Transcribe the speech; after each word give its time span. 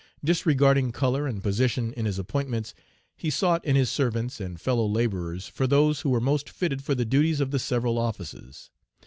Disregarding 0.23 0.91
color 0.93 1.27
and 1.27 1.43
position 1.43 1.93
in 1.93 2.05
his 2.07 2.17
appointments, 2.17 2.73
he 3.15 3.29
sought 3.29 3.63
in 3.63 3.75
his 3.75 3.87
servants 3.87 4.41
and 4.41 4.59
fellow 4.59 4.87
laborers 4.87 5.47
for 5.47 5.67
those 5.67 6.01
who 6.01 6.09
were 6.09 6.19
most 6.19 6.49
fitted 6.49 6.83
for 6.83 6.95
the 6.95 7.05
duties 7.05 7.39
of 7.39 7.51
the 7.51 7.59
several 7.59 7.99
offices. 7.99 8.71